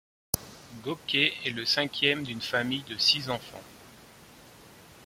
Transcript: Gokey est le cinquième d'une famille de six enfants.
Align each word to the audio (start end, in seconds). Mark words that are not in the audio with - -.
Gokey 0.83 1.31
est 1.45 1.51
le 1.51 1.63
cinquième 1.63 2.23
d'une 2.23 2.41
famille 2.41 2.81
de 2.89 2.97
six 2.97 3.29
enfants. 3.29 3.61